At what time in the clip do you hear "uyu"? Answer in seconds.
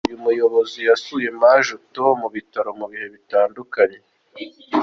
0.07-0.23